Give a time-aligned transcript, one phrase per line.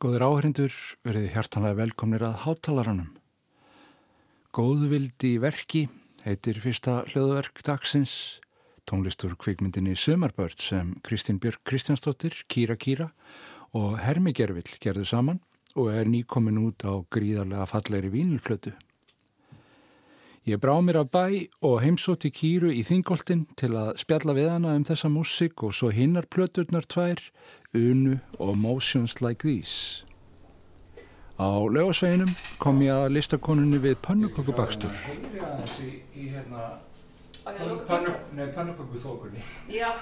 [0.00, 0.72] Góður áhrindur
[1.04, 3.10] verið hjartanlega velkomnir að háttalaranum.
[4.56, 5.82] Góðvildi í verki
[6.24, 8.14] heitir fyrsta hljóðverk dagsins
[8.88, 13.10] tónlistur kvikmyndinni Sumarbörd sem Kristín Björg Kristjánsdóttir, Kýra Kýra
[13.76, 15.42] og Hermi Gervill gerðu saman
[15.76, 18.72] og er nýkomin út á gríðarlega fallegri vínilflötu.
[20.48, 24.72] Ég brá mér af bæ og heimsóti Kýru í Þingoltin til að spjalla við hana
[24.78, 27.20] um þessa músik og svo hinnar plöturnar tvær,
[27.74, 30.04] Unu og Motions Like These.
[31.38, 32.28] Á lögasveginum
[32.58, 33.94] kom ég að listakonunni við
[35.46, 36.64] aðeins í, í hérna,
[38.56, 39.42] pönnukökuþókunni.
[39.70, 39.92] Já.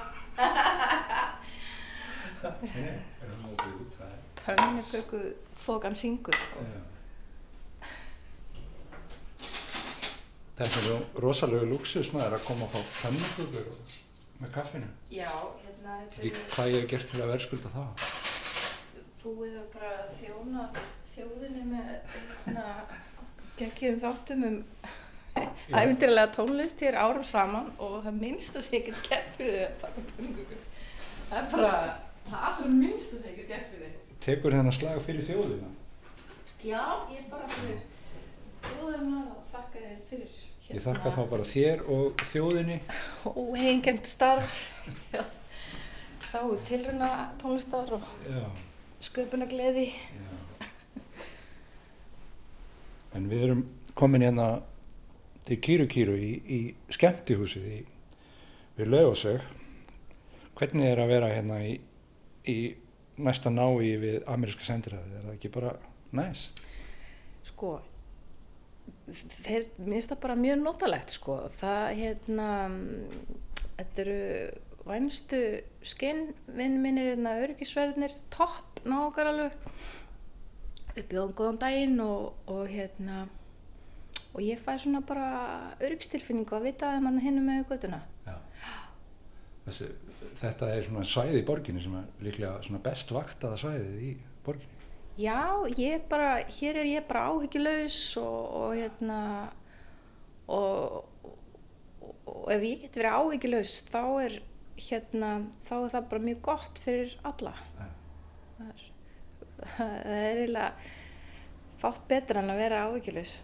[4.47, 6.65] Pönnukökuþókan syngur, sko.
[6.65, 6.81] Já.
[10.59, 13.67] Þetta er rosalega luxusmaður að koma að fá pönnukökur
[14.41, 14.89] með kaffinu.
[15.13, 15.31] Já,
[15.89, 18.07] hérna, Ekki hvað ég hef gert til að verðskulda það.
[19.19, 20.69] Þú hefur bara þjóna
[21.13, 22.65] þjóðinni með hérna,
[23.59, 24.59] geggjum þáttum um
[25.69, 30.67] æfintilega tónlist hér árum saman og það minnst að sé ekkert gert fyrir pönnukökur.
[31.29, 31.73] Það er bara,
[32.29, 34.19] það allra minnst að sé ekkert gert fyrir þig.
[34.29, 35.73] Tekur þennan slag fyrir þjóðina.
[36.65, 36.83] Já,
[37.13, 37.83] ég er bara fyrir
[38.69, 40.79] þjóðina og þakka þér fyrir hérna.
[40.79, 42.79] Ég þakka þá bara þér og þjóðinni.
[43.45, 44.63] óhengend starf
[45.15, 45.23] Já.
[46.29, 48.05] þá tilruna tónlistar og
[49.05, 49.87] sköpunagleði.
[53.17, 53.63] En við erum
[53.99, 54.49] komin hérna
[55.49, 56.61] til Kýru Kýru í, í
[56.93, 57.81] skemmtihúsið í,
[58.77, 59.43] við Laugosög.
[60.59, 61.77] Hvernig er að vera hérna í,
[62.51, 62.59] í
[63.19, 65.17] næsta nái við ameríska sendiræði?
[65.17, 65.77] Er það ekki bara
[66.13, 66.49] næs?
[67.49, 67.79] sko
[69.09, 72.49] þeir minnst það bara mjög notalegt sko það hérna
[73.79, 74.19] þetta eru
[74.89, 75.41] vænstu
[75.87, 79.57] skinnvinn minnir hérna öryggisverðinir topp nákar alveg
[80.95, 83.27] við bjóðum góðan daginn og, og hérna
[84.35, 85.29] og ég fæ svona bara
[85.83, 88.37] öryggstilfinningu að vita að mann hinnum með göttuna Já.
[89.69, 89.91] Þessi,
[90.41, 94.13] þetta er svona svæði í borginni sem er líklega best vaktaða svæðið í
[94.47, 94.75] borginni.
[95.19, 99.19] Já, ég bara, hér er ég bara áhyggjulegs og, og hérna
[100.47, 104.39] og, og, og ef ég get verið áhyggjulegs þá er
[104.79, 105.33] hérna,
[105.67, 107.55] þá er það bara mjög gott fyrir alla.
[107.79, 107.89] Já.
[108.59, 108.85] Það er,
[109.77, 110.71] það er eiginlega
[111.79, 113.35] fátt betra en að vera áhyggjulegs.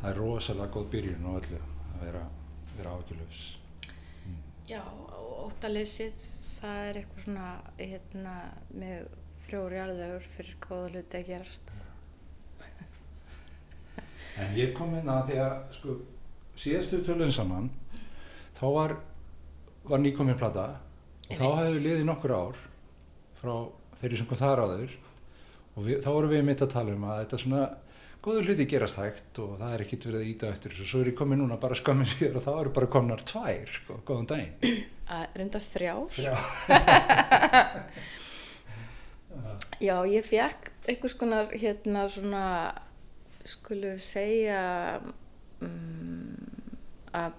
[0.00, 2.22] Það er rosalega góð byrjun á öllu að vera,
[2.78, 3.42] vera ágjörlaus.
[4.70, 6.22] Já, og óttaleysið,
[6.60, 7.48] það er eitthvað svona,
[7.80, 8.34] hérna,
[8.72, 9.10] með
[9.44, 11.72] frjóri arðvegur fyrir góða hluti að gerast.
[14.40, 15.94] En ég kom inn að því að sko
[16.60, 17.68] síðastu tölun saman
[18.56, 18.94] þá var,
[19.88, 20.66] var nýkominn plata.
[21.30, 22.58] Og þá hefðu liðið nokkur ár
[23.40, 23.54] frá
[24.00, 24.96] þeirri sem kom þar áður.
[25.76, 27.62] Og við, þá vorum við mitt að tala um að þetta svona
[28.20, 30.88] góður hluti gerast hægt og það er ekkit verið að íta eftir þessu.
[30.90, 34.00] Svo er ég komið núna bara skammin síðar og þá eru bara komnar tvær, sko,
[34.08, 34.80] góðan daginn.
[35.16, 36.18] Að reynda þrjár.
[36.20, 36.34] Já,
[39.80, 42.44] Já, ég fekk einhvers konar hérna svona,
[43.48, 45.00] skulum segja,
[45.64, 46.36] um,
[47.16, 47.38] að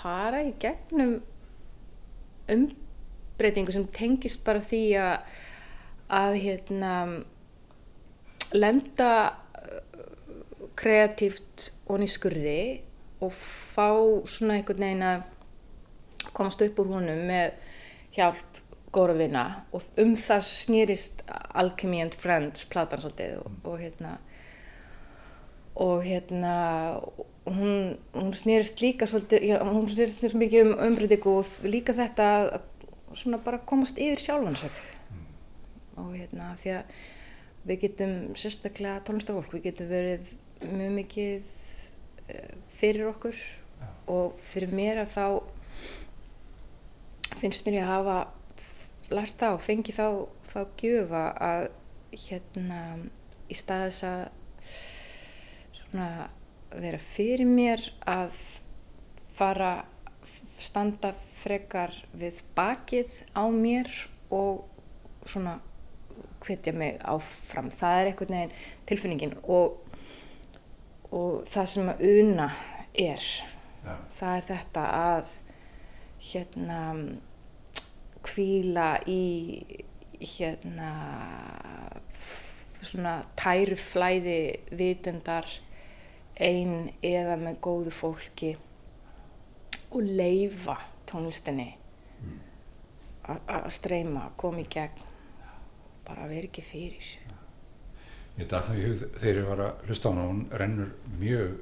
[0.00, 1.20] fara í gegnum
[2.54, 5.34] umbreytingu sem tengist bara því að,
[6.20, 6.92] að hérna,
[8.56, 10.06] lenda uh,
[10.80, 12.60] kreatíft og nýskurði
[13.20, 13.90] og fá
[14.28, 15.26] svona einhvern veginn að
[16.36, 17.58] komast upp úr honum með
[18.16, 18.60] hjálp
[18.90, 19.44] góra vina.
[19.76, 24.16] Og um það snýrist Alchemy and Friends platan svolítið og, og hérna
[25.80, 26.54] og hérna
[27.46, 32.28] hún, hún snýrist líka svolítið, já, hún snýrist, snýrist mikið um umbreytingu og líka þetta
[32.40, 32.60] að
[33.16, 34.82] svona bara komast yfir sjálfan sig.
[35.98, 37.00] Og hérna því að
[37.68, 40.30] við getum sérstaklega tónlistafólk, við getum verið
[40.64, 41.50] mjög mikið
[42.28, 43.40] eh, fyrir okkur
[44.10, 45.26] og fyrir mér að þá
[47.40, 48.18] finnst mér að hafa
[49.10, 50.06] lært það og fengi þá,
[50.50, 51.68] þá gjöfa að
[52.26, 52.80] hérna
[53.50, 54.22] í stað þess að
[55.80, 56.08] svona
[56.74, 58.36] vera fyrir mér að
[59.30, 59.72] fara
[60.60, 63.88] standa frekar við bakið á mér
[64.30, 64.66] og
[65.26, 65.58] svona
[66.44, 67.70] hvetja mig áfram.
[67.72, 68.54] Það er einhvern veginn
[68.88, 69.80] tilfinningin og,
[71.12, 72.50] og það sem að una
[72.94, 73.26] er.
[73.80, 75.34] Já, það er þetta að
[76.30, 76.80] hérna
[78.20, 79.22] kvíla í
[80.20, 80.90] hérna
[82.84, 84.40] svona tæruflæði
[84.76, 85.48] vitundar
[86.40, 88.54] ein eða með góðu fólki
[89.90, 90.76] og leifa
[91.10, 91.68] tónlistinni
[93.28, 95.04] a- að streyma, koma í gegn.
[96.06, 97.10] Bara vera ekki fyrir.
[98.38, 101.58] Ég dætt nú í hug þegar ég var að hlusta á hana, hún rennur mjög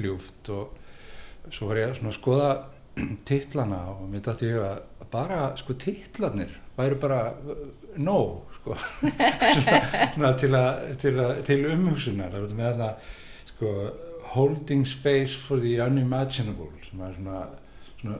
[0.00, 0.78] ljúft og
[1.52, 2.50] svo var ég að skoða
[3.28, 7.66] titlana og mér dætt í hug að bara sko titlanir væru bara uh,
[8.00, 8.76] nóg sko.
[10.14, 12.32] Svona, til, að, til, að, til umhugsunar.
[12.32, 12.90] Það með þarna
[13.52, 13.74] sko
[14.32, 17.42] holding space for the unimaginable sem er svona,
[18.00, 18.18] svona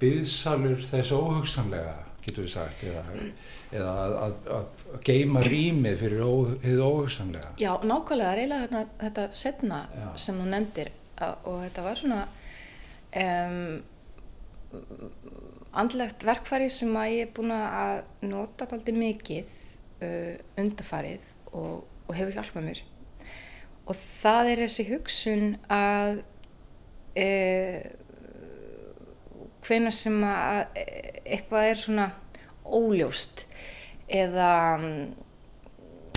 [0.00, 3.02] byðsalur þess óhugsanlega getur við sagt eða,
[3.72, 6.32] eða að, að, að geima rýmið fyrir ó,
[6.64, 10.08] hið óhugsanlega Já, nákvæmlega, reyla þetta, þetta setna Já.
[10.26, 12.20] sem þú nefndir og þetta var svona
[13.22, 13.80] um,
[15.80, 19.50] andlegt verkfæri sem að ég er búin að nota alltaf mikið
[20.04, 22.84] uh, undarfarið og, og hefur hjálpað mér
[23.90, 26.20] og það er þessi hugsun að
[27.18, 27.80] uh,
[29.66, 30.60] hvenær sem að
[31.24, 32.06] eitthvað er svona
[32.70, 33.44] óljóst
[34.10, 34.52] eða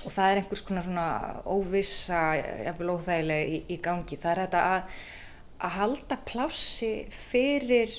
[0.04, 1.10] og það er einhvers konar svona
[1.48, 2.22] óvissa,
[2.66, 4.18] jafnvel óþægileg í, í gangi.
[4.20, 4.98] Það er þetta að,
[5.64, 7.94] að halda plássi fyrir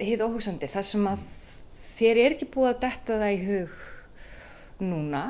[0.00, 1.24] hið óhugsandi, það sem að
[2.00, 3.78] þér er ekki búið að detta það í hug
[4.80, 5.22] núna,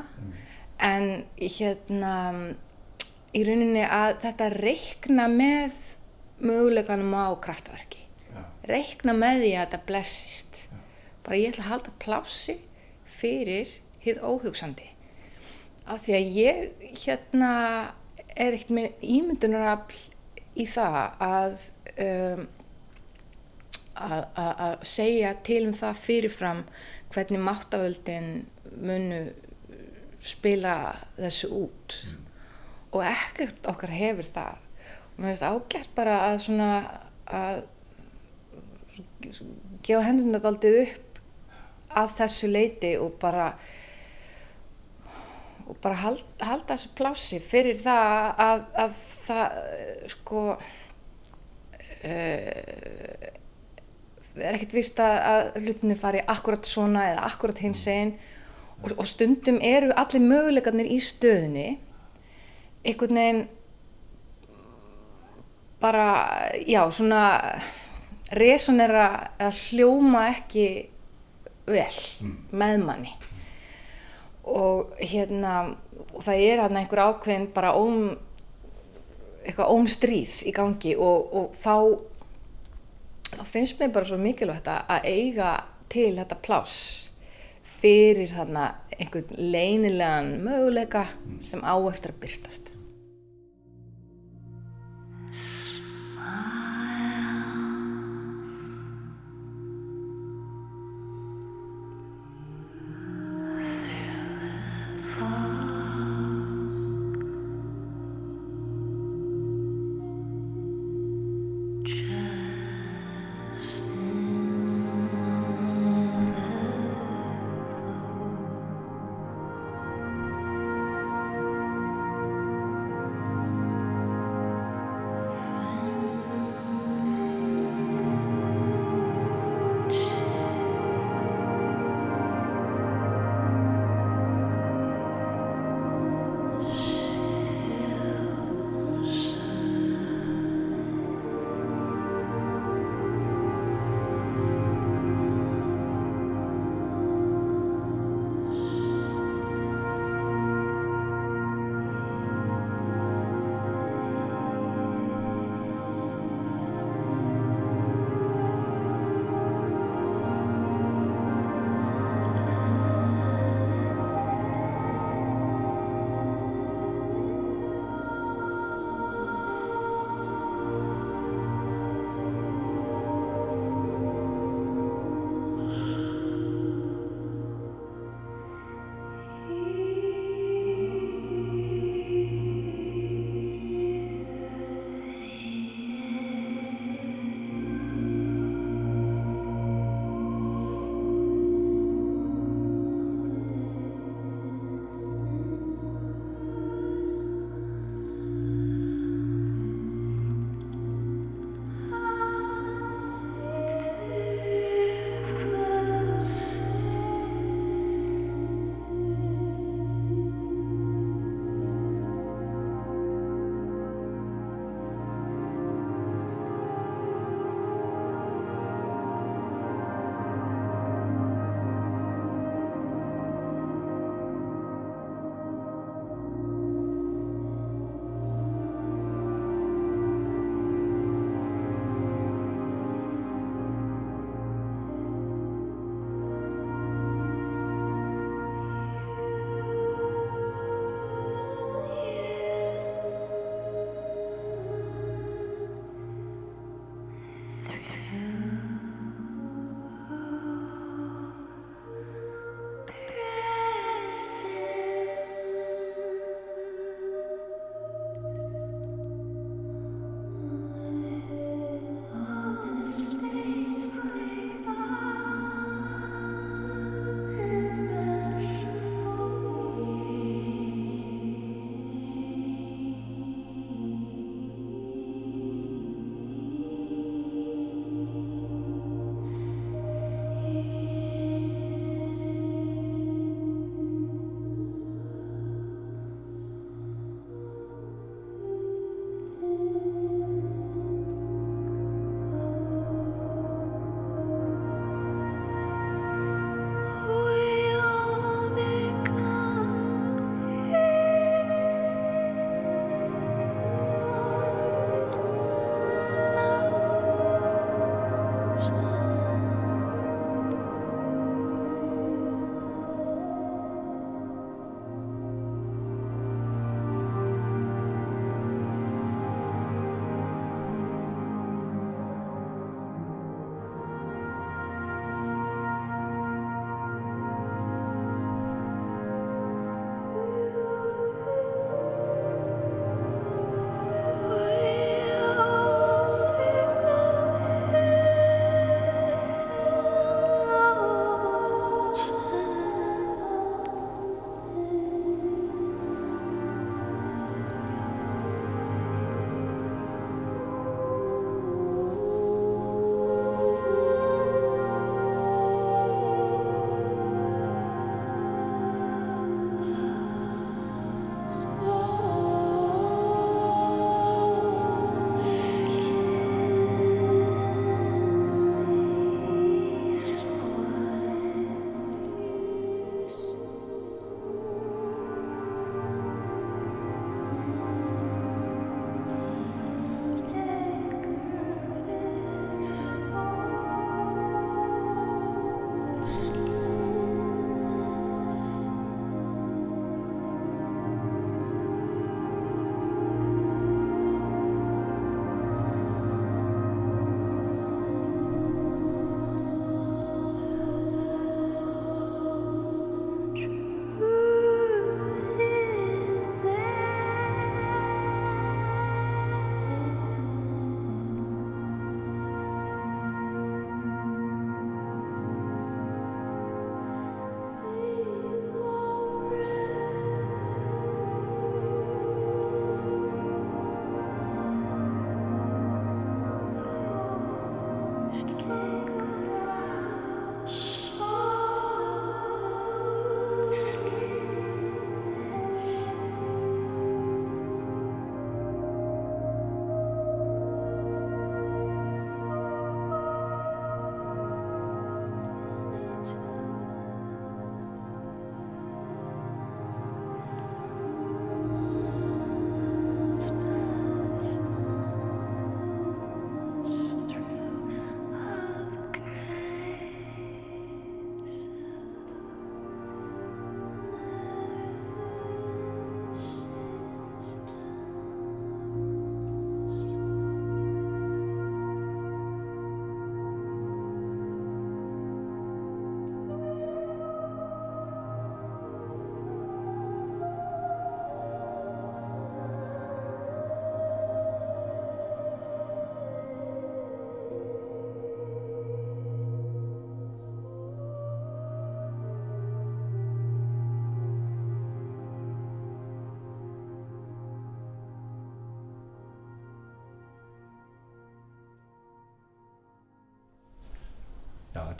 [0.81, 2.15] en hérna
[3.37, 5.77] í rauninni að þetta reikna með
[6.41, 8.07] möguleikanum á kraftverki.
[8.31, 8.43] Já.
[8.71, 10.63] Reikna með því að þetta blessist.
[11.27, 12.57] Bara ég ætla að halda plássi
[13.11, 14.89] fyrir hið óhugsandi
[15.91, 17.53] af því að ég hérna
[18.37, 19.99] er ekkert með ímyndunarafl
[20.61, 21.67] í það að,
[22.05, 22.43] um,
[23.95, 26.65] að, að, að segja til um það fyrirfram
[27.11, 28.31] hvernig máttavöldin
[28.79, 29.23] munu
[30.23, 30.75] spila
[31.19, 31.99] þessu út
[32.91, 34.65] og ekkert okkar hefur það.
[35.11, 36.71] Og mér finnst ágært bara að svona
[37.31, 37.63] að
[39.85, 41.21] gefa hendurna daldið upp
[42.01, 43.53] að þessu leiti og bara
[45.71, 49.47] og bara hald, halda þessu plási fyrir það að, að það
[50.17, 50.61] sko uh,
[54.41, 58.13] er ekkert vist að, að hlutinu fari akkurat svona eða akkurat hins einn
[58.81, 61.69] og, og stundum eru allir möguleikarnir í stöðunni
[62.85, 63.43] einhvern veginn
[65.81, 66.09] bara,
[66.69, 67.25] já, svona
[68.37, 69.07] resonera
[69.41, 70.67] að hljóma ekki
[71.71, 72.01] vel
[72.53, 73.15] með manni.
[74.51, 75.71] Og hérna
[76.11, 78.11] og það er hérna einhver ákveðin bara óm
[79.41, 81.75] eitthvað ómstríð í gangi og, og þá
[83.31, 85.55] þá finnst mér bara svo mikilvægt að eiga
[85.91, 86.77] til þetta pláss
[87.81, 88.67] fyrir þarna
[88.99, 91.07] einhvern leynilegan möguleika
[91.41, 92.70] sem á eftir að byrtast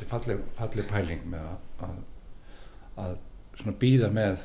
[0.01, 1.49] þetta er falleg, falleg pæling með
[1.87, 1.97] að,
[3.05, 3.17] að,
[3.67, 4.45] að býða með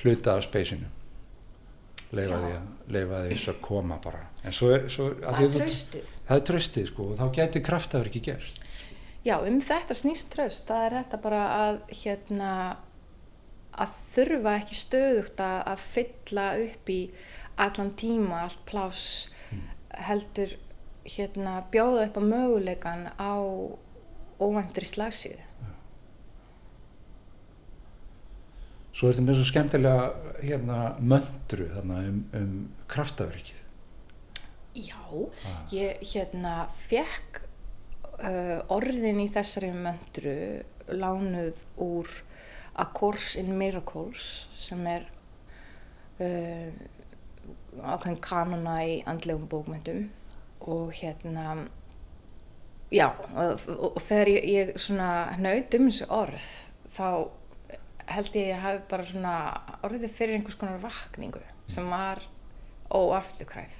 [0.00, 0.88] hluta af speysinu
[2.10, 4.24] leifa því að koma bara.
[4.42, 7.62] En svo er, svo, að það er tröstið það er tröstið sko og þá gæti
[7.62, 8.62] kraftaður ekki gerst.
[9.22, 12.52] Já, um þetta snýst tröst, það er þetta bara að hérna
[13.80, 17.00] að þurfa ekki stöðugt að, að fylla upp í
[17.60, 19.04] allan tíma, allt pláss
[20.00, 20.56] heldur
[21.04, 23.34] hérna bjóða upp á möguleikan á
[24.40, 25.50] óvæntri slagsíðu.
[29.00, 31.92] svo er þetta með svo skemmtilega hérna möndru um,
[32.36, 32.50] um
[32.90, 33.56] kraftaverkið.
[34.76, 34.98] Já,
[35.72, 37.40] ég hérna fekk
[38.20, 40.34] uh, orðin í þessari möndru
[40.92, 42.12] lánuð úr
[42.76, 45.08] A Course in Miracles sem er
[46.20, 46.68] uh,
[47.80, 50.10] ákveðin kanona í andlegum bókmyndum
[50.68, 51.62] og hérna
[52.90, 56.46] já og, og, þegar ég, ég svona hnaut um þessu orð
[56.90, 57.06] þá
[58.10, 59.34] held ég að ég hafi bara svona
[59.86, 62.24] orðið fyrir einhvers konar vakningu sem var
[62.90, 63.76] óafturkræf.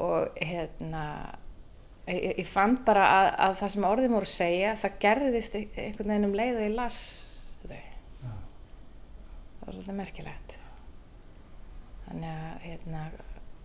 [0.00, 1.04] Og hérna
[2.10, 5.76] ég, ég fann bara að, að það sem orðin voru að segja það gerðist ein-
[5.84, 6.98] einhvern veginn um leið og ég las
[7.62, 7.76] þau.
[8.24, 10.56] Það var svolítið merkilegt.
[12.08, 13.04] Þannig að hérna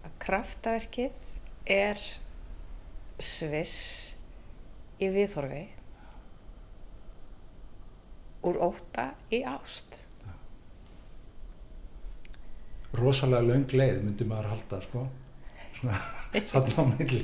[0.05, 1.25] að kraftaverkið
[1.79, 2.05] er
[3.21, 4.15] sviss
[5.01, 5.63] í viðhorfi
[8.45, 10.03] úr óta í ást.
[12.95, 15.05] Rosalega löng leið myndi maður halda sko.
[15.79, 15.97] Svona
[16.51, 17.23] þarna á milli.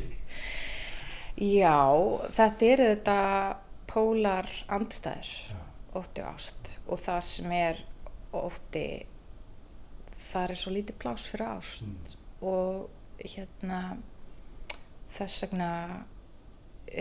[1.42, 1.78] Já,
[2.36, 3.20] þetta eru þetta
[3.92, 5.62] pólar andstæður, Já.
[6.00, 6.74] ótti og ást.
[6.88, 7.84] Og það sem er
[8.36, 8.86] ótti,
[10.12, 11.86] það er svo lítið plás fyrir ást.
[11.86, 12.18] Mm.
[12.42, 12.90] og
[13.22, 13.80] hérna
[15.12, 15.70] þess vegna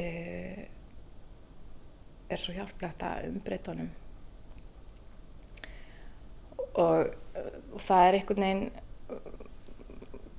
[0.01, 0.61] uh,
[2.31, 3.91] er svo hjálplegt að umbreyta honum.
[6.81, 7.11] Og,
[7.75, 8.71] og það er einhvern veginn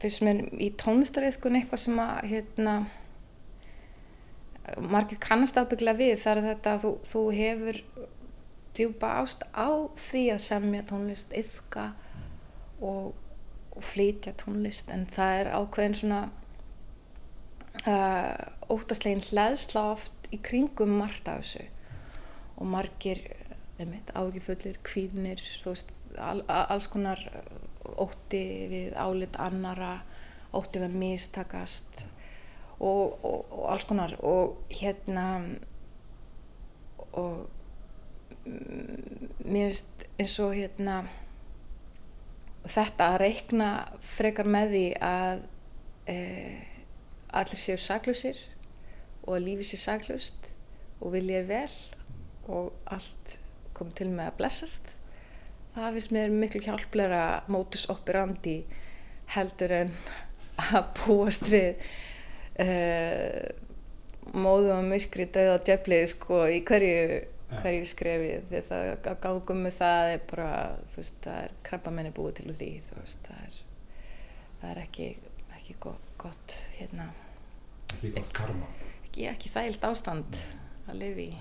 [0.01, 2.75] fyrst mér í tónlistariðkun eitthvað sem að hérna
[4.81, 7.81] margir kannast ábyggla við það er þetta að þú, þú hefur
[8.77, 11.89] djúpa ást á því að semja tónlist, yfka
[12.79, 13.11] og,
[13.75, 14.91] og flytja tónlist.
[14.93, 16.21] En það er ákveðin svona
[17.87, 18.35] uh,
[18.71, 21.65] óttaslegin hlæðsla oft í kringum margt af þessu.
[22.61, 23.21] Og margir
[24.13, 25.89] ágifullir, kvíðnir veist,
[26.21, 27.21] al, a- alls konar
[27.97, 30.01] ótti við álit annara
[30.53, 32.03] ótti við að mistakast
[32.77, 34.13] og, og, og alls konar.
[34.21, 35.25] Og hérna
[37.17, 37.47] og
[38.45, 41.01] mm, mér finnst eins og hérna
[42.69, 43.69] þetta að reikna
[44.05, 45.41] frekar með því að
[46.11, 46.17] e,
[47.31, 48.39] allir séu saklusir
[49.23, 50.51] og að lífi sé saklust
[51.01, 51.75] og vilja er vel
[52.51, 53.37] og allt
[53.77, 54.95] kom til með að blessast.
[55.71, 58.59] Það finnst mér miklu hjálplega mótus operandi
[59.31, 59.93] heldur en
[60.61, 61.85] að búast við
[62.59, 63.47] uh,
[64.35, 67.21] móðu og myrkri döða djöflið sko í hverju,
[67.61, 68.35] hverju skrefi.
[68.49, 70.51] Því það að gangum með það er bara
[70.85, 73.59] þú veist það er krabba menni búið til úr því þú veist það er,
[74.61, 75.09] það er ekki,
[75.57, 77.09] ekki gott, gott hérna.
[77.95, 78.69] Ekki gott karma.
[79.11, 80.37] ekki, ekki þægilt ástand
[80.87, 81.39] að lifi í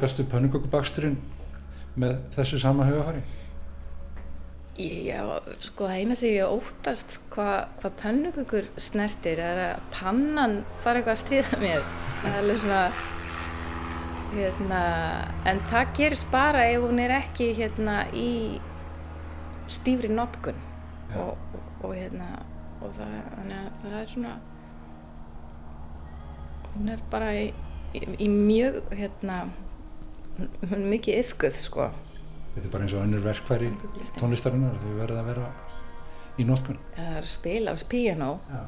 [0.00, 1.18] og nálgastu pönnukökubaksturinn
[2.00, 3.20] með þessu sama hugafari
[4.80, 11.02] Já, sko það eina sem ég óttast hvað hva pönnukökur snertir er að pannan fara
[11.02, 11.84] eitthvað að stríða mér.
[12.22, 12.80] Það er alveg svona,
[14.32, 14.80] hérna,
[15.52, 18.32] en það gerist bara ef hún er ekki hérna í
[19.68, 20.56] stífri notkun
[21.10, 21.26] Já.
[21.26, 22.30] og, og, og hérna
[22.80, 24.36] og það, þannig að það er svona
[26.70, 27.50] hún er bara í,
[27.92, 29.42] í, í mjög hérna
[30.38, 31.90] hún er mikið yðguð sko
[32.54, 33.68] Þetta er bara eins og önnur verkværi
[34.18, 35.48] tónlistarinnar, þau verða að vera
[36.40, 36.78] í nótkun.
[36.96, 38.62] það er að spila á piano Já.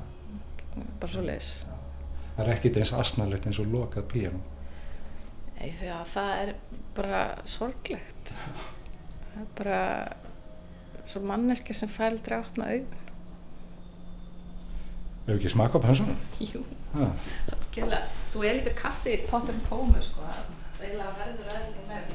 [1.01, 1.48] bara svo leis
[2.37, 4.40] Það er ekkit eins asnalegt eins og lokað píanó.
[6.14, 6.55] það er
[6.96, 8.33] bara sorglegt
[9.33, 9.83] það er bara
[11.07, 11.88] svo manneski sem
[12.38, 12.98] að opna augun
[15.22, 16.16] Hefur ekki smaka á pansunum?
[16.42, 17.07] Jú, Ha.
[17.72, 18.09] kynlega.
[18.27, 20.25] Svo er líka kaffi í pottum tómu, sko.
[20.83, 22.07] Það eiginlega verður að eitthvað með.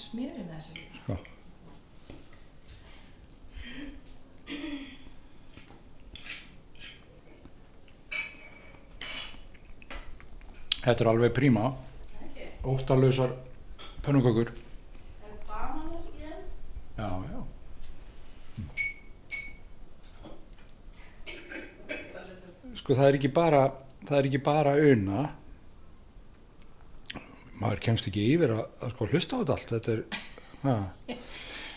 [0.00, 0.74] Smjörinn þessu.
[1.00, 1.14] Sko.
[10.80, 11.64] Þetta er alveg príma.
[12.64, 13.30] Óttalösar
[14.04, 14.48] pönnukökur.
[14.50, 14.56] Er
[15.28, 16.42] það bananar í þeim?
[16.96, 17.40] Já, já.
[22.80, 23.62] Sko það er ekki bara,
[24.08, 25.20] það er ekki bara una.
[27.60, 29.72] Maður kemst ekki yfir að, að sko hlusta á þetta allt.
[29.74, 30.04] Þetta er,
[30.64, 30.76] ha.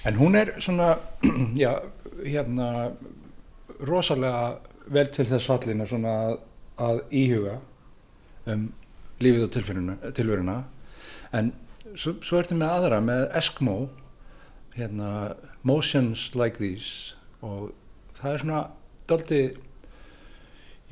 [0.04, 0.94] En hún er svona,
[1.64, 1.72] já,
[2.24, 2.70] hérna,
[3.84, 4.60] rosalega
[4.94, 6.38] vel til þess fallina svona að,
[6.84, 7.58] að íhuga
[8.52, 8.70] um
[9.24, 9.52] lífið og
[10.18, 10.58] tilveruna.
[11.34, 11.52] En
[11.96, 13.78] svo, svo ertu með aðra, með Eskimo,
[14.76, 15.10] hérna,
[15.64, 17.72] Motions Like These og
[18.18, 18.62] það er svona
[19.10, 19.42] daldi,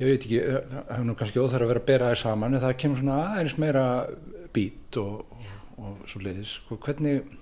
[0.00, 2.64] ég veit ekki, það hefur nú kannski óþar að vera að bera þær saman en
[2.64, 3.84] það kemur svona aðeins meira
[4.52, 5.52] beat og, og,
[5.82, 6.56] og svo leiðis.
[6.58, 7.36] Sko, hvernig,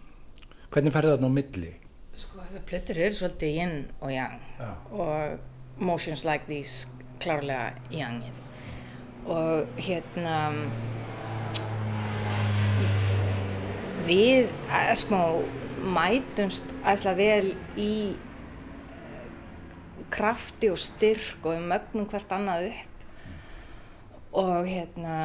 [0.71, 1.73] hvernig færði þarna á milli?
[2.21, 4.71] Sko, það plötur eru svolítið yin og yang Já.
[4.93, 6.89] og motions like these
[7.21, 8.41] klárlega yangið.
[9.31, 10.37] Og hérna,
[14.09, 14.49] við
[14.89, 15.45] Eskimo
[15.81, 18.30] mætumst aðeinslega vel í eh,
[20.13, 23.05] krafti og styrk og við mögnum hvert annað upp.
[24.41, 25.17] Og hérna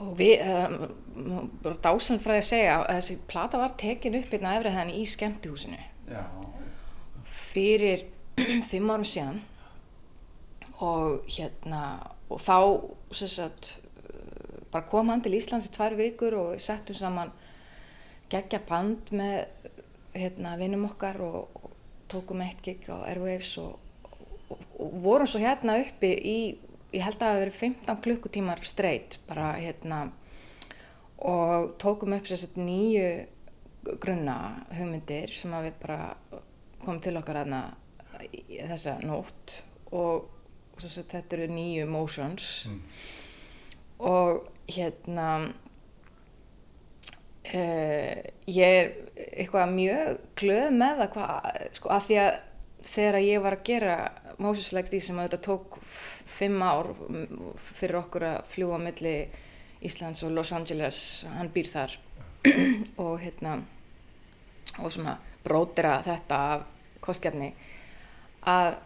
[0.00, 4.32] og við um, bara dásamt frá því að segja að þessi plata var tekin upp
[4.32, 5.80] hérna efrið þannig í skemmtihúsinu.
[6.12, 6.24] Já.
[7.52, 8.06] fyrir
[8.70, 9.42] fimm árum síðan.
[10.82, 11.82] Og hérna
[12.32, 12.56] og þá
[13.12, 13.74] sagt
[14.72, 17.32] bara kom hann til Íslands í tvær vikur og settum saman
[18.32, 19.42] geggja band með
[20.16, 21.61] hérna vinnum okkar og
[22.12, 23.78] tókum eitt gig á Airwaves og,
[24.52, 26.38] og, og vorum svo hérna uppi í
[26.92, 30.02] ég held að það hafi verið 15 klukkutímar straight bara hérna
[31.22, 33.06] og tókum upp að nýju
[34.02, 34.36] grunna
[34.76, 36.00] hugmyndir sem að við bara
[36.82, 37.62] komum til okkar aðna
[38.68, 39.56] þessa nótt
[39.94, 40.28] og
[40.82, 42.80] að þetta eru nýju motions Mm.
[44.08, 45.52] og hérna
[47.50, 48.90] uh, ég er
[49.36, 52.32] eitthvað mjög glöð með það hvað, sko, að því að
[52.92, 53.96] þegar ég var að gera
[54.42, 56.88] Moses Like Thee sem að þetta tók fimm ár
[57.62, 59.16] fyrir okkur að fljúa milli
[59.82, 61.02] Íslands og Los Angeles
[61.36, 61.98] hann býr þar
[63.02, 63.58] og hérna
[64.80, 66.64] og svona brótira þetta af
[67.02, 67.52] kostgefni
[68.48, 68.78] að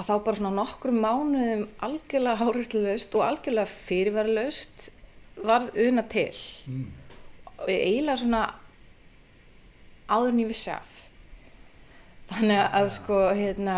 [0.00, 4.88] að þá bara svona nokkrum mánuðum algjörlega hárhusluðust og algjörlega fyrirverðlaust
[5.44, 6.32] varð una til
[6.70, 6.99] Mm.
[7.66, 8.42] Eiginlega svona
[10.10, 10.96] áður en ég vissi af
[12.30, 13.76] þannig að sko hérna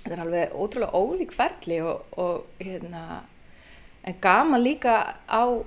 [0.00, 3.22] þetta er alveg ótrúlega ólík ferli og, og hérna
[4.04, 5.64] en gaman líka á uh,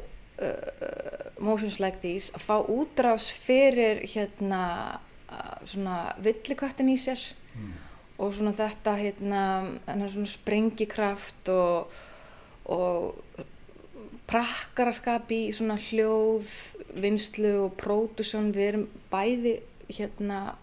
[1.39, 4.61] motions like these að fá útrás fyrir hérna
[5.29, 7.21] uh, svona villiköttin í sér
[7.57, 7.73] Mm.
[8.21, 11.95] og svona þetta hérna svona sprengikraft og,
[12.69, 13.15] og
[14.27, 16.49] prakkaraskap í svona hljóð,
[16.95, 19.58] vinslu og pródusjón, við erum bæði
[19.91, 20.56] hérna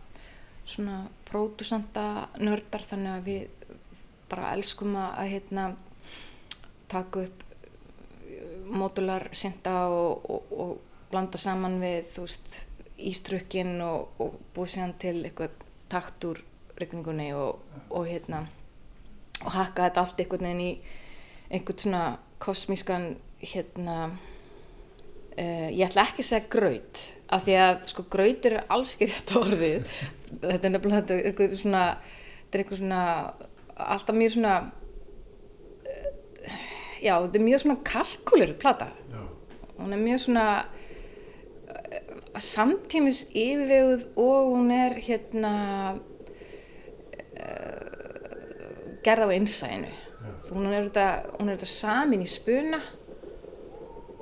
[0.65, 3.73] svona pródusanta nördar þannig að við
[4.31, 5.67] bara elskum að, hérna
[6.89, 7.43] taka upp
[8.65, 12.57] módular synda og, og, og blanda saman við þú veist
[13.05, 15.57] ístrukkin og, og búið síðan til eitthvað
[15.93, 16.41] takt úr
[16.79, 17.61] rigningunni og,
[17.91, 18.45] og hérna
[19.45, 20.71] og hakka þetta allt einhvern veginn í
[21.51, 22.05] einhvern svona
[22.43, 23.11] kosmískan
[23.43, 23.99] hérna
[25.38, 27.03] uh, ég ætla ekki að segja graut
[27.35, 29.83] af því að sko grautur er alls ekki rétt orðið.
[30.44, 33.03] Þetta er nefnilega þetta er eitthvað svona þetta er eitthvað svona
[33.94, 34.55] alltaf mjög svona
[35.90, 36.09] uh,
[37.03, 38.88] já, þetta er mjög svona kalkulir plata.
[39.12, 39.23] Já.
[39.79, 42.01] hún er mjög svona uh,
[42.38, 45.55] samtímis yfirveguð og hún er hérna
[47.35, 47.85] uh,
[49.05, 49.29] gerð á
[50.77, 52.81] er þetta, hún er þetta samin í spuna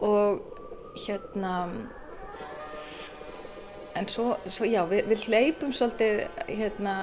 [0.03, 0.52] og
[0.97, 1.55] hérna
[3.99, 6.97] en svo, svo já, við, við hleypum svolítið hérna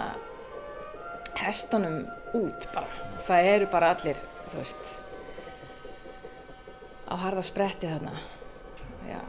[1.39, 2.01] hestunum
[2.35, 3.09] út bara.
[3.25, 4.95] Það eru bara allir, þú veist
[7.09, 8.15] á harða spretti þarna.
[9.09, 9.21] Já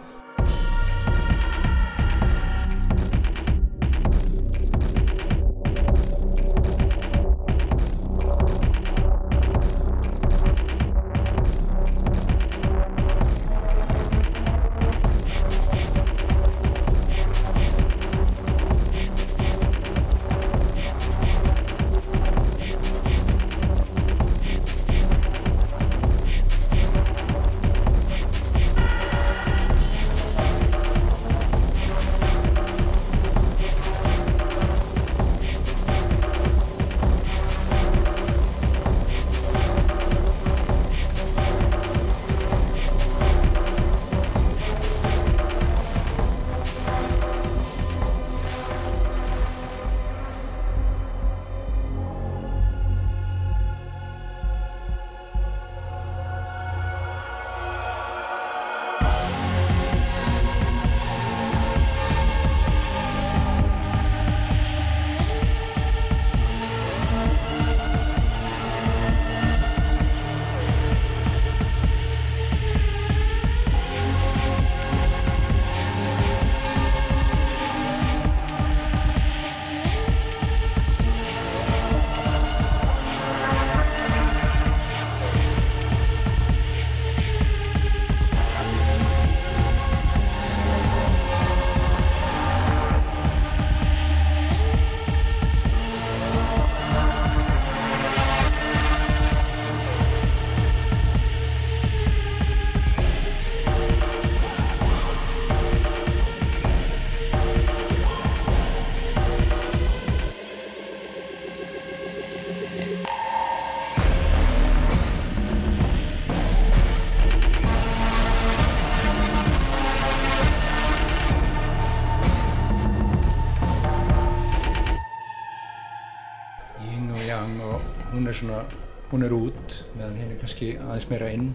[128.40, 128.64] svona,
[129.10, 131.50] hún er út meðan hinn er kannski aðeins meira inn.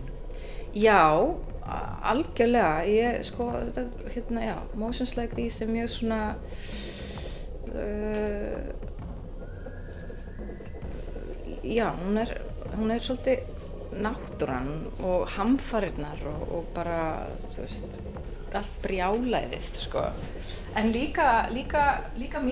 [0.76, 1.02] Já,
[2.12, 6.20] algjörlega, ég sko, þetta, hérna, já, Motions Like These er mjög svona,
[7.72, 8.60] uh,
[11.64, 12.36] já, hún er,
[12.76, 13.54] hún er svolítið
[13.96, 14.72] náttúran
[15.08, 17.00] og hamfarirnar og, og bara,
[17.48, 18.02] þú veist,
[18.56, 20.06] allt brjálæðið, sko,
[20.80, 21.88] en líka, líka,
[22.20, 22.44] líka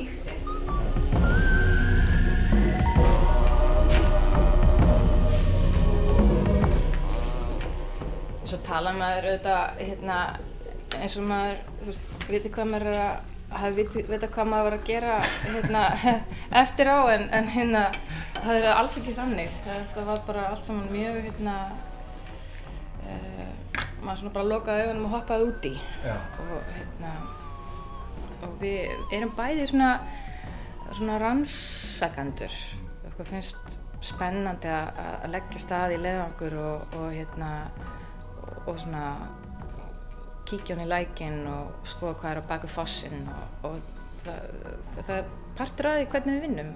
[8.44, 8.50] mýktin.
[8.52, 10.18] svo tala maður auðvitað hérna,
[11.00, 14.76] eins og maður þú veist, viti hvað maður er að hafi vita hvað maður var
[14.78, 15.82] að gera hérna,
[16.64, 17.84] eftir á en, en hérna,
[18.40, 19.58] það er alls ekki þannig.
[19.68, 21.58] Þetta var bara allt saman mjög hérna
[23.04, 23.46] uh,
[24.04, 25.74] maður svona bara lokaði augunum og hoppaði úti
[26.12, 27.14] og hérna
[28.44, 29.94] og við erum bæði svona
[30.94, 32.54] svona rannsakandur
[33.10, 37.52] okkur finnst spennandi að að leggja stað í leiðangur og, og hérna
[38.66, 39.04] og, svona
[40.48, 43.78] kíkja hún í lækin og skoða hvað er á baku fossin og, og
[44.24, 44.50] það,
[44.82, 46.74] það, það partur af því hvernig við vinnum.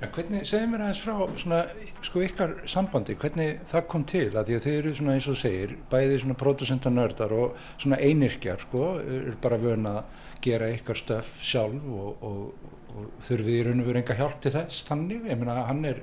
[0.00, 1.58] En hvernig, segðu mér aðeins frá svona,
[2.06, 4.28] sko ykkar sambandi, hvernig það kom til?
[4.32, 8.64] Að því að þið eru svona eins og segir, bæði svona pródusentanördar og svona einirkjar,
[8.64, 10.00] sko, er bara vön að
[10.40, 14.54] gera ykkar stöf sjálf og, og, og þurfið í raun og veru enga hjálp til
[14.56, 16.00] þess, þannig, ég meina hann er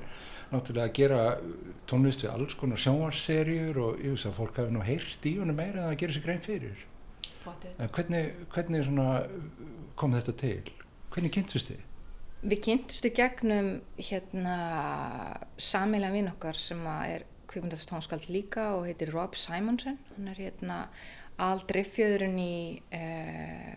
[0.51, 1.21] náttúrulega að gera
[1.89, 5.57] tónlist við alls konar sjónvarsserjur og ég veist að fólk hafi nú heyrt í honum
[5.59, 6.85] meira en að gera sér grein fyrir.
[7.79, 8.89] En hvernig, hvernig
[9.95, 10.71] kom þetta til?
[11.13, 11.83] Hvernig kynntust þið?
[12.47, 14.57] Við kynntumst í gegnum hérna
[15.57, 19.97] samilega vinn okkar sem er kvikmyndastónskald líka og heitir Rob Simonsen.
[20.13, 20.77] Hann er hérna
[21.41, 22.57] aldriffjöðurinn í
[22.93, 23.73] uh,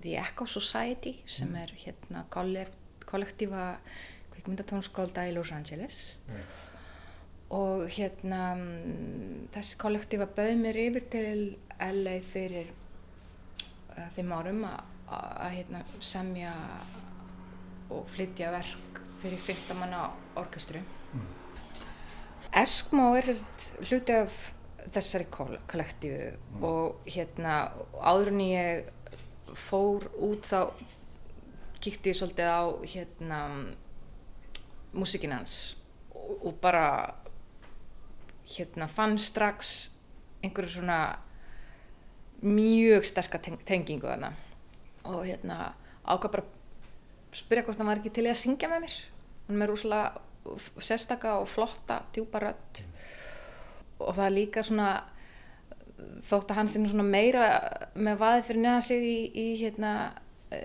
[0.00, 3.66] The Echo Society sem er hérna kollektífa
[4.44, 6.18] kvikmyndatónskálda í Los Angeles.
[7.54, 11.42] og hérna mm, þessi kollektífa bauð mér yfir til
[11.78, 16.52] LA fyrir uh, fimm árum að hérna, semja
[17.92, 20.08] og flytja verk fyrir 15 manna
[20.40, 20.80] orkestru.
[22.54, 23.28] Eskmo er
[23.84, 24.34] hluti af
[24.94, 28.90] þessari kol- kollektífu og hérna áður en ég
[29.54, 30.72] fór út þá
[31.84, 33.40] kíkti ég svolítið á hérna
[34.94, 35.76] músikinn hans
[36.14, 36.86] og, og bara
[38.48, 39.90] hérna fann strax
[40.44, 40.98] einhverju svona
[42.44, 44.34] mjög sterka teng tengingu þarna.
[45.08, 45.72] Og hérna
[46.04, 46.44] ákvað bara
[47.34, 48.96] spyrja hvort hann var ekki til að syngja með mér.
[49.48, 50.04] Hann með rúslega
[50.84, 52.84] sérstaka og flotta djúpa rödd.
[54.00, 54.90] Og það er líka svona
[56.24, 57.48] þótt að hann sinni svona meira
[57.94, 59.92] með vaðið fyrir neða sig í, í hérna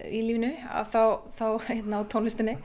[0.09, 1.03] í lífinu að þá,
[1.37, 2.55] þá hérna á tónlistinni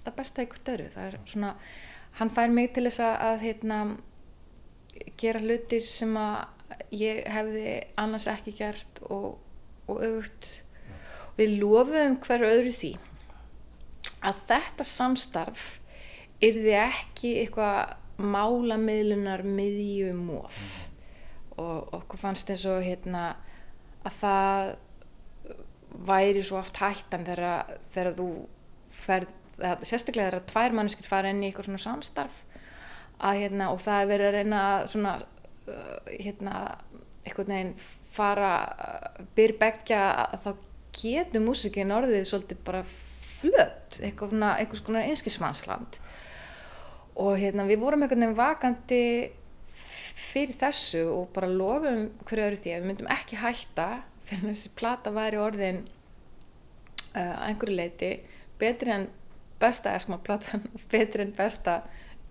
[0.06, 1.54] það besta hvert öru það er svona,
[2.22, 3.80] hann fær mig til þess að, að heitna,
[5.20, 6.55] gera hluti sem að
[7.00, 9.36] ég hefði annars ekki gert og,
[9.88, 10.52] og auðvut
[11.36, 12.94] við lofum hverju öðru því
[14.26, 15.66] að þetta samstarf
[16.44, 20.60] yrði ekki eitthvað málamiðlunar miðjumóð
[21.60, 23.28] og okkur fannst eins og hérna
[24.06, 24.74] að það
[26.06, 28.30] væri svo oft hættan þegar, þegar þú
[28.96, 32.42] ferð, það, sérstaklega þegar tvær manneskir fara inn í eitthvað svona samstarf
[33.24, 36.56] að hérna og það er verið að reyna að svona uh, hérna
[37.26, 37.74] eitthvað neginn
[38.16, 38.54] fara
[39.36, 40.02] byrj begja
[40.40, 40.52] þá
[40.96, 46.00] getur músikin orðið svolítið bara flött einhvers konar einskismannsland.
[47.20, 49.04] Og hérna við vorum einhvern veginn vakandi
[50.36, 53.90] fyrir þessu og bara lofum hverju því að við myndum ekki hætta
[54.28, 55.84] fyrir þessi plata væri orðin
[57.16, 58.12] uh, einhverju leiti
[58.60, 59.08] betri en
[59.62, 61.82] besta Eskma platan betri en besta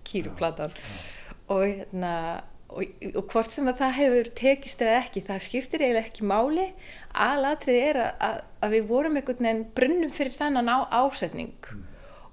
[0.04, 0.74] Kýru platan
[1.48, 2.14] og hérna
[2.68, 2.84] og,
[3.14, 6.68] og hvort sem að það hefur tekist eða ekki, það skiptir eiginlega ekki máli.
[7.24, 11.68] Aðlatrið er að, að, að við vorum einhvern veginn brunnum fyrir þannan á ásetning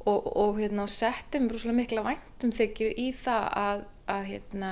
[0.06, 3.84] og, og hérna, settum brúslega mikla væntum þykju í það að,
[4.16, 4.72] að, hérna,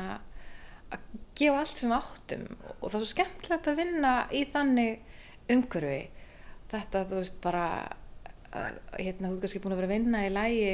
[1.38, 2.48] gefa allt sem áttum.
[2.80, 6.02] Og það er svo skemmtilegt að vinna í þannig umhverfi.
[6.70, 7.68] Þetta þú veist bara
[8.50, 10.70] hérna, þú ert kannski búin að vera að vinna í lægi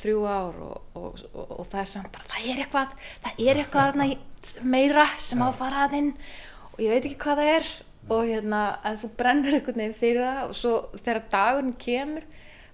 [0.00, 2.94] þrjú ár og, og, og, og það er samt bara, það er eitthvað
[3.26, 6.10] það er eitthvað í- meira sem á að fara að inn
[6.72, 7.70] og ég veit ekki hvað það er
[8.06, 12.26] og hérna, að þú brennur einhvern veginn fyrir það og svo þegar dagurinn kemur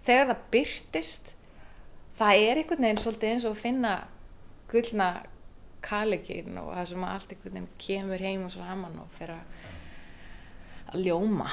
[0.04, 1.30] þegar það byrtist
[2.18, 3.92] það er einhvern veginn svolítið eins og að finna
[4.72, 5.10] gullna
[5.82, 11.00] kalegin og það sem allt einhvern veginn kemur heim og svo haman og fyrir að,
[11.00, 11.48] ljóma.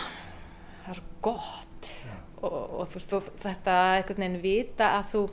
[0.84, 1.90] Það er svo gott
[2.42, 5.24] og, og þú veist, þú, þetta einhvern veginn vita að þú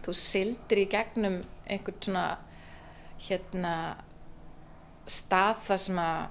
[0.00, 2.26] þú sildir í gegnum einhvern svona
[3.20, 3.74] hérna
[5.10, 6.22] stað þar sem að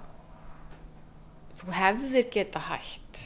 [1.59, 3.26] þú hefðir geta hætt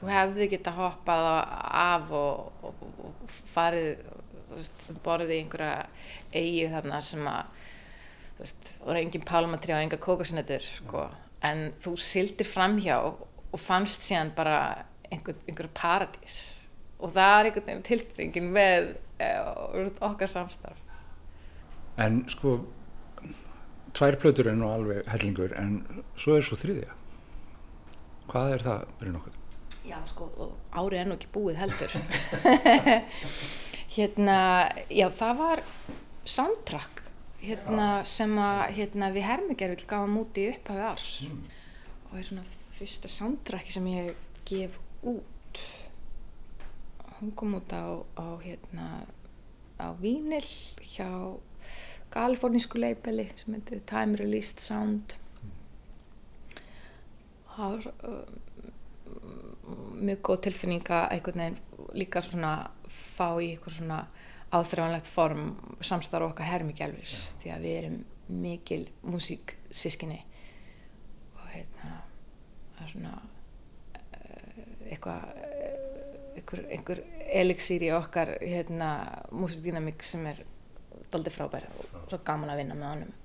[0.00, 3.92] þú hefðir geta hoppað af og, og, og farið
[5.04, 5.76] borðið í einhverja
[6.32, 7.68] eigi þarna sem að
[8.36, 11.06] þú veist, voru engin pálmatri og enga kókasinnetur sko.
[11.42, 16.38] en þú sildir framhjá og fannst síðan bara einhver, einhver paradís
[17.02, 20.82] og það er einhvern veginn tilfinningin með uh, okkar samstarf
[22.00, 22.56] En sko,
[23.92, 25.82] tvær plötur er nú alveg hellingur en
[26.16, 26.94] svo er svo þriðja.
[28.30, 29.38] Hvað er það, byrjun okkur?
[29.82, 31.96] Já, sko, og árið er nú ekki búið heldur.
[33.96, 34.38] hérna,
[34.88, 35.64] já, það var
[36.24, 37.02] soundtrack
[37.42, 42.44] hérna, sem að hérna, við Hermigervill gáum út í upphafi árs og er svona
[42.76, 44.12] fyrsta soundtracki sem ég
[44.48, 45.62] gef út.
[47.18, 49.06] Hún kom út á, á, hérna,
[49.78, 50.46] á Vínil
[50.80, 51.08] hjá
[52.12, 55.16] kalifornísku leipeli sem heitir Time Released Sound.
[57.52, 58.24] Það var uh,
[60.02, 61.60] mjög góð tilfinning að einhvern veginn
[61.98, 62.52] líka svona
[62.88, 63.98] fá í eitthvað svona
[64.52, 65.52] áþræfanlegt form
[65.84, 67.98] samstarf okkar hermikjálfis því að við erum
[68.42, 70.20] mikil músíksískinni
[71.38, 71.92] og hérna
[72.74, 73.14] það er svona
[74.92, 77.02] eitthvað eh, einhver, einhver
[77.42, 78.92] elixir í okkar hérna
[79.32, 80.44] músíkdynamík sem er
[81.12, 83.18] doldið frábær og svo gaman að vinna með honum.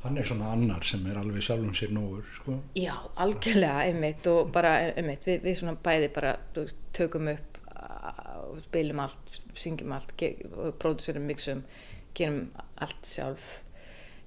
[0.00, 2.54] Hann er svona annar sem er alveg sjálfum sér nógur, sko.
[2.78, 6.30] Já, algjörlega, einmitt og bara, einmitt, við, við svona bæði bara
[6.96, 10.14] tökum upp uh, og spilum allt, syngjum allt
[10.80, 11.60] pródúsurum, mixum
[12.16, 12.46] gerum
[12.80, 13.58] allt sjálf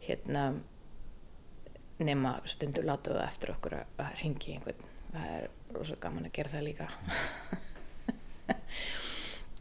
[0.06, 0.52] hérna
[2.04, 4.88] nema stundur láta það eftir okkur að ringi einhvern.
[5.14, 6.88] Það er rosa gaman að gera það líka.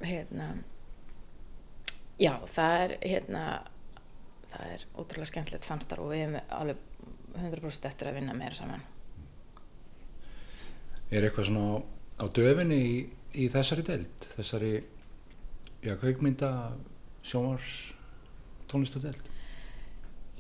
[0.03, 0.47] Hérna
[2.23, 3.45] já, það er hérna
[4.53, 6.77] það er ótrúlega skemmtilegt samstarf og við erum alveg
[7.39, 8.85] 100% eftir að vinna meira saman.
[11.13, 11.81] Er eitthvað svona
[12.21, 12.95] á, döfinni í,
[13.41, 14.73] í þessari deild, þessari,
[15.85, 16.51] já, kveikmynda,
[17.25, 17.77] sjómars,
[18.71, 19.32] tónlistadeild?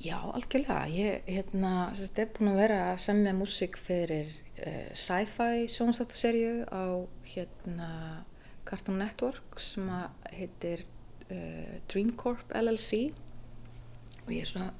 [0.02, 0.86] Já, algjörlega.
[0.90, 7.90] Ég hérna, er búin að vera að semja músík fyrir uh, sci-fi sjónstáttarserju á hérna
[8.66, 9.86] Cartoon Network sem
[10.34, 10.82] heitir
[11.28, 13.12] uh, Dream Corp LLC
[14.24, 14.72] og ég er svona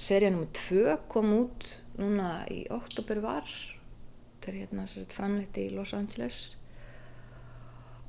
[0.00, 0.48] serja nr.
[0.56, 1.68] 2 kom út
[2.00, 6.40] núna í oktober var þetta er hérna framleitt í Los Angeles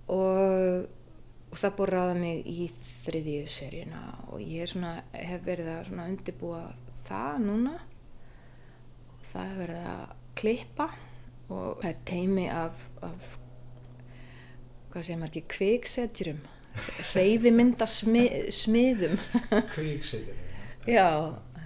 [0.07, 0.87] og
[1.54, 2.68] og það búið að ráða mig í
[3.04, 3.99] þriðju seríuna
[4.34, 6.64] og ég svona, hef verið að undirbúa
[7.06, 7.76] það núna.
[9.14, 10.04] Og það hef verið að
[10.41, 10.89] klippa
[11.54, 13.30] og það er teimi af, af
[14.89, 16.41] hvað segir maður ekki, kviksetjurum
[17.14, 18.24] reyðimynda smi,
[18.54, 19.18] smiðum.
[19.74, 20.38] Kvíksegir.
[20.95, 21.06] já,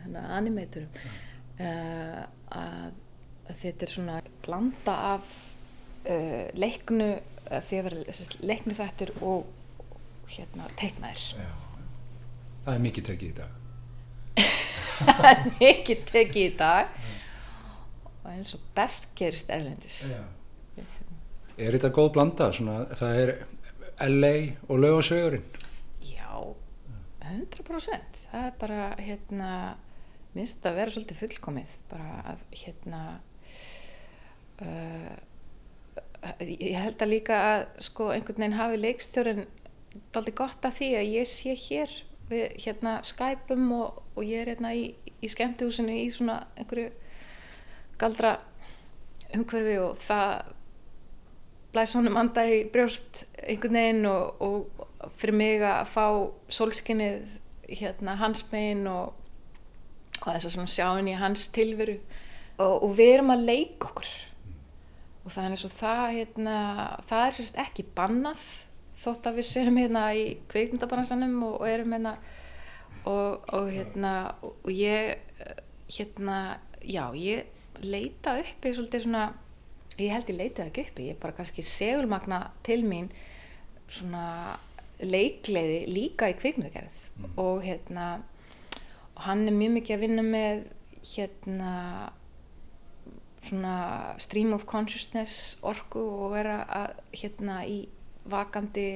[0.01, 0.89] hérna, animatorum.
[1.57, 2.23] Uh,
[2.53, 2.97] að,
[3.47, 5.31] að þetta er svona blanda af
[6.05, 7.15] uh, leiknu
[7.47, 9.47] því að vera leiknu þættir og
[10.33, 11.51] hérna teiknaðir Já,
[12.65, 13.51] það er mikið tekið í dag.
[15.07, 16.97] það er mikið tekið í dag
[18.23, 20.23] og eins og best gerist erlendis Já.
[21.57, 22.51] Er þetta góð blanda?
[22.53, 23.29] Svona, það er
[24.05, 24.33] LA
[24.69, 25.45] og lögasvegurinn.
[26.05, 26.27] já,
[27.25, 29.51] 100% það er bara hérna
[30.37, 32.99] minnst að vera svolítið fullkomið bara að hérna
[34.61, 35.15] uh,
[36.45, 39.43] ég held að líka að sko einhvern veginn hafi leikstjórin
[40.13, 41.95] daldi gott að því að ég sé hér
[42.27, 44.89] við hérna Skypeum og, og ég er hérna í,
[45.23, 46.91] í skemmtihúsinu í svona einhverju
[47.97, 48.37] galdra
[49.35, 50.53] umhverfi og það
[51.73, 56.05] blæs honum anda í brjóst einhvern veginn og, og fyrir mig að fá
[56.51, 57.37] sólskinnið
[57.67, 59.13] hérna hans megin og,
[60.21, 61.97] og þess að sjá í hans tilveru.
[62.57, 64.13] Og, við erum að leika okkur.
[65.27, 66.55] Og eins og það hérna,
[67.09, 68.45] það er sérst ekki bannað
[68.97, 72.13] þótt að við séum hérna í kveikmyndabaransanum og, og erum hérna
[73.07, 75.17] og, og hérna og, ég
[75.93, 79.27] hérna, já, ég leita uppi svolítið svona
[79.97, 83.09] ég held ég leita það ekki uppi, ég bara kannski segulmagna til mín
[83.87, 84.57] svona
[85.01, 86.97] leikleiði líka í kvikmyndagerð.
[87.39, 88.07] Og hérna
[89.17, 90.63] og hann er mjög mikið að vinna með
[91.07, 91.73] hérna
[93.47, 93.75] svona
[94.21, 97.79] stream of consciousness orku og vera að hérna í
[98.31, 98.87] vakandi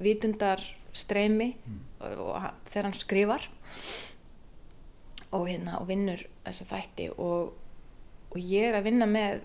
[0.00, 1.50] vitundar streymi
[2.00, 3.48] og, og hann- þegar hann skrifar
[5.30, 7.52] og hérna og vinnur þessa þætti og,
[8.32, 9.44] og ég er að vinna með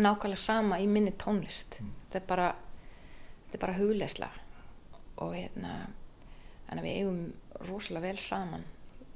[0.00, 1.78] nákvæmlega sama í minni tónlist.
[2.10, 2.48] Þetta er bara
[3.46, 4.28] þetta er bara hugleisla
[5.20, 5.72] og hérna
[6.68, 7.22] þannig að við eigum
[7.68, 8.64] rosalega vel saman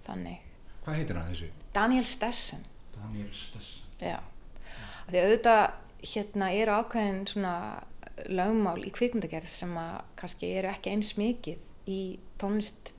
[0.06, 0.40] þannig.
[0.84, 1.50] Hvað heitir hann þessu?
[1.74, 2.64] Daniel Stessen.
[2.96, 3.70] Daniel Stess.
[4.00, 4.18] Já,
[5.08, 5.62] því auðvitað
[6.04, 7.54] hérna eru ákveðin svona
[8.30, 12.00] lögmál í kvikmyndagerð sem að kannski eru ekki eins mikið í
[12.40, 12.94] tónlist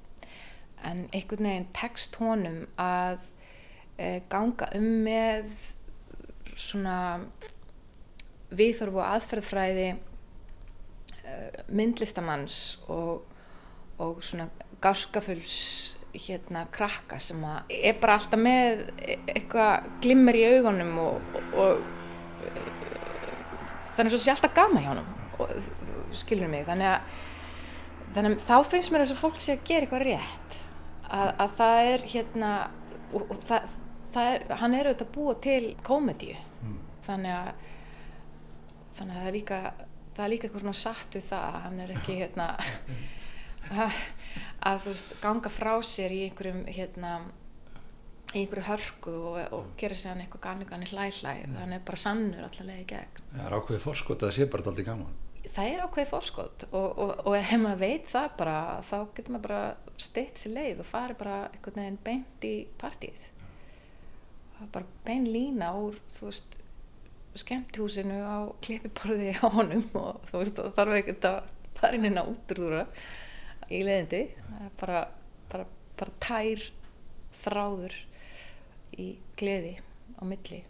[0.86, 3.24] en einhvern veginn tekst honum að
[3.97, 5.49] e, ganga um með
[6.55, 6.97] svona
[8.55, 9.97] viðþorfu aðferðfræði e,
[11.72, 12.59] myndlistamanns
[12.91, 13.26] og,
[13.97, 14.49] og svona
[14.84, 21.38] gáskafulls hérna krakka sem að er bara alltaf með e- eitthvað glimmer í augunum og,
[21.53, 21.86] og,
[23.95, 24.91] þannig að svo sé alltaf gama hjá
[25.35, 25.51] og
[26.15, 26.65] skilur mig.
[26.67, 27.17] Þannig að,
[28.15, 30.59] þannig að þá finnst mér þess að fólk sé að gera eitthvað rétt.
[31.05, 32.51] Að, að það er hérna
[33.11, 33.73] og, og það,
[34.15, 36.37] það er, hann er auðvitað að búa til komedíu.
[36.65, 36.77] Mm.
[37.05, 37.51] þannig að
[38.95, 39.59] þannig að það er líka
[40.15, 42.45] það er líka eitthvað svona satt við það að hann er ekki hérna
[43.85, 44.03] að,
[44.69, 47.15] að þú veist ganga frá sér í einhverjum hérna
[48.36, 51.86] í einhverju hörku og, og gera sér hann eitthvað ganni ganni hlæ hlæ hann er
[51.86, 53.21] bara sannur allavega í gegn.
[53.36, 55.21] Það er ákveðið fórskot að það sé bara aldrei gaman.
[55.45, 59.47] það er ákveðið fórskot og, og, og ef maður veit það bara þá getur maður
[59.47, 62.55] bara steitt sér leið og farið bara einhvern veginn beint í
[64.65, 66.59] er bara bein lína úr þú veist
[67.36, 72.19] skemmtihúsinu á klippiborði á honum og þú veist það þarf ekkert að fara inn inn
[72.19, 72.86] á útrúra
[73.67, 74.21] í leiðindi.
[74.79, 75.05] Bara,
[75.51, 75.65] bara,
[75.99, 76.67] bara tær
[77.36, 77.97] þráður
[79.01, 79.75] í gleði
[80.19, 80.63] á milli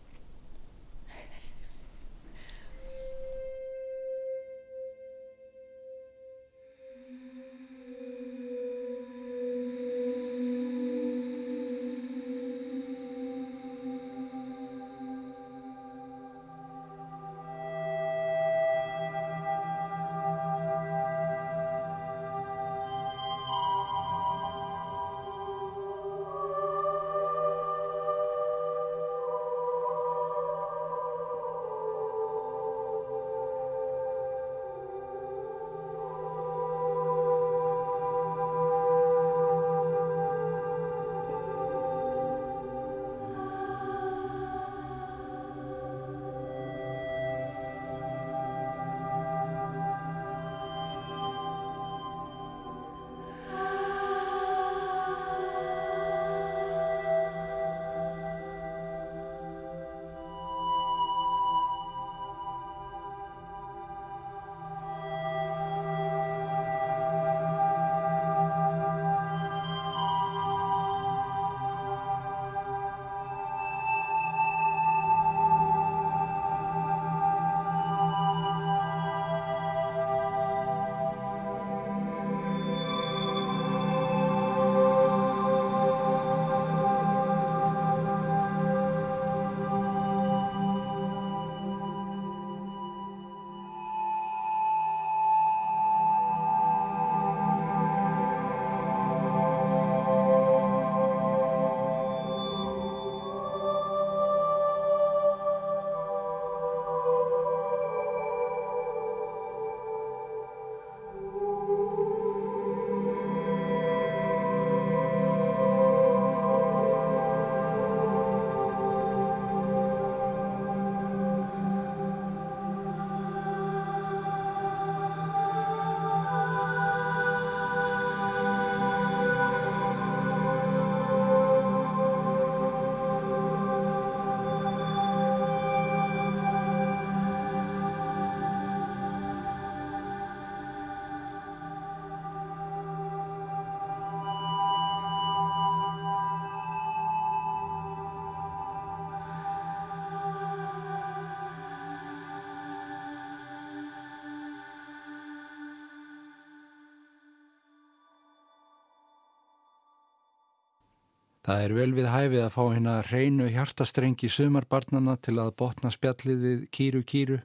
[161.45, 166.39] Það er vel við hæfið að fá hérna reynu hjartastrengi sumarbarnana til að botna spjallið
[166.41, 167.35] við kýru kýru.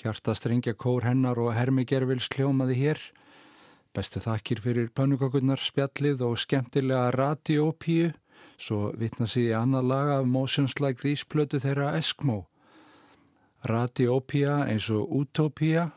[0.00, 3.00] Hjartastrengja kór hennar og Hermi Gervils kljómaði hér.
[3.92, 8.14] Bestu þakkir fyrir pönnukokurnar spjallið og skemmtilega radiópíu,
[8.56, 12.46] svo vitna sig í annað laga af Motions Like These plötu þeirra Eskmo.
[13.68, 15.90] Radiópía eins og Utopía,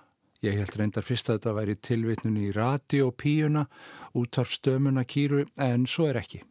[0.44, 3.64] ég held reyndar fyrst að þetta væri tilvitnun í radiópíuna,
[4.12, 6.44] útvarfstömuna kýru, en svo er ekki.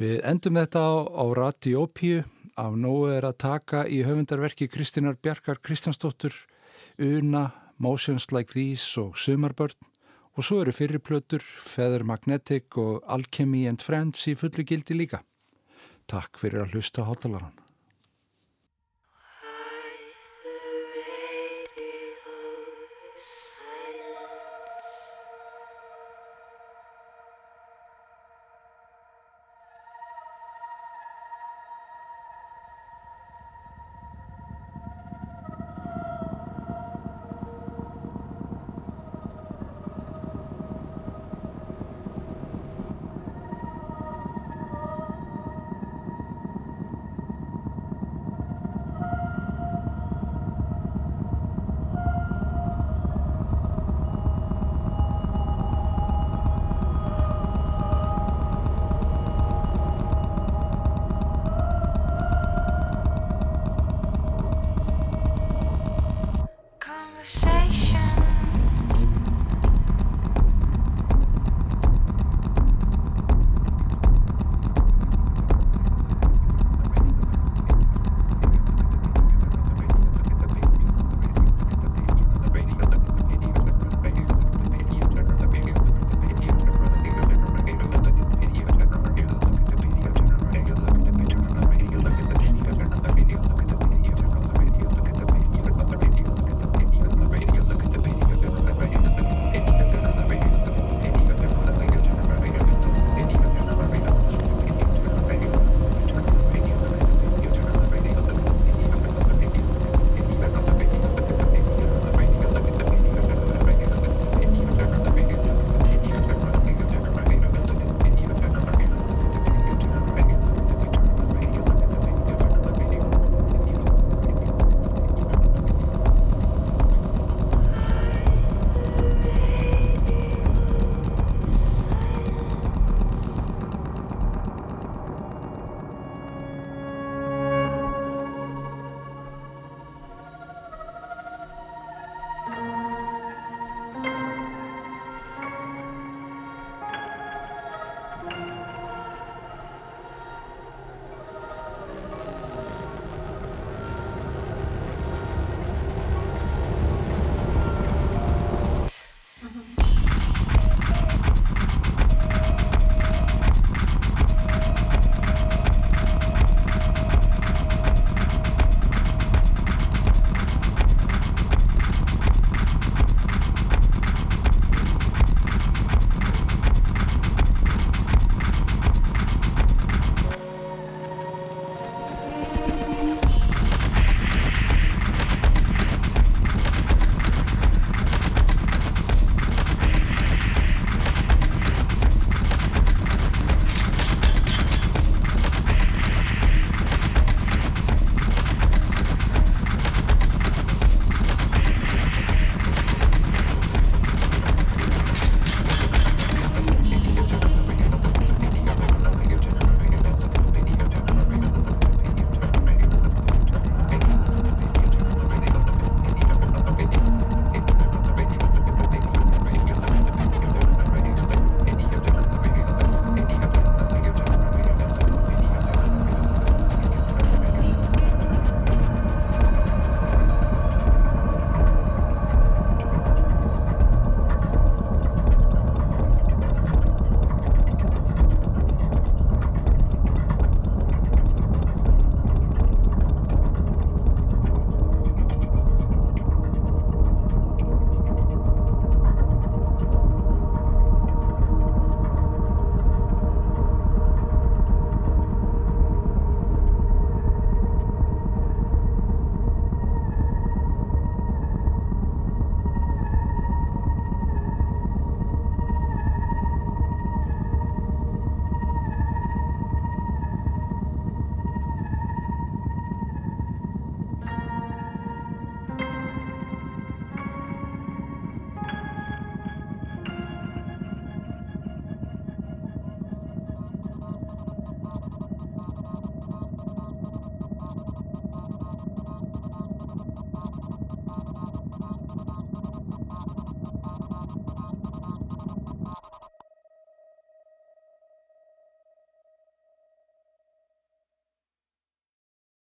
[0.00, 2.22] Við endum þetta á, á Radiópíu,
[2.56, 6.32] af nógu er að taka í höfundarverki Kristínar Bjarkar Kristjánsdóttur,
[6.96, 9.76] Una, Motions Like These og Sumarbörn
[10.32, 15.20] og svo eru fyrirplötur, Feather Magnetic og Alchemy and Friends í fullu gildi líka.
[16.08, 17.59] Takk fyrir að hlusta hátalaran.